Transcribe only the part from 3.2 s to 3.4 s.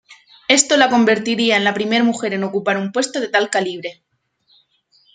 de